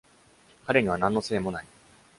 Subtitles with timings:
[0.65, 1.65] 彼には何のせいもない。